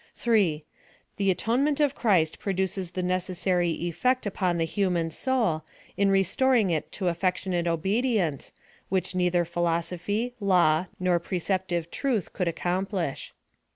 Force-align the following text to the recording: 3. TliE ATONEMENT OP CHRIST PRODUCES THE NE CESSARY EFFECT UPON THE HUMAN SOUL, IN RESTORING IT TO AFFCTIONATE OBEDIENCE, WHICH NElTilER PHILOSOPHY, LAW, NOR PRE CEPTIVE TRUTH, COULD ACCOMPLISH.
3. 0.15 0.65
TliE 1.19 1.29
ATONEMENT 1.29 1.79
OP 1.79 1.93
CHRIST 1.93 2.39
PRODUCES 2.39 2.91
THE 2.93 3.03
NE 3.03 3.19
CESSARY 3.19 3.71
EFFECT 3.87 4.25
UPON 4.25 4.57
THE 4.57 4.65
HUMAN 4.65 5.11
SOUL, 5.11 5.63
IN 5.95 6.09
RESTORING 6.09 6.71
IT 6.71 6.91
TO 6.91 7.07
AFFCTIONATE 7.07 7.67
OBEDIENCE, 7.67 8.51
WHICH 8.89 9.13
NElTilER 9.13 9.45
PHILOSOPHY, 9.45 10.33
LAW, 10.39 10.87
NOR 10.99 11.19
PRE 11.19 11.37
CEPTIVE 11.37 11.91
TRUTH, 11.91 12.33
COULD 12.33 12.47
ACCOMPLISH. 12.47 13.33